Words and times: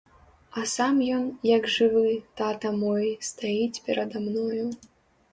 А 0.59 0.61
сам 0.75 0.95
ён, 1.17 1.25
як 1.49 1.67
жывы, 1.73 2.13
тата 2.41 2.71
мой, 2.83 3.05
стаіць 3.27 3.81
перада 3.91 4.17
мною. 4.25 4.65